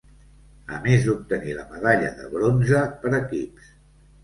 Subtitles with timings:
[0.77, 3.73] A més d'obtenir la medalla de bronze per equips.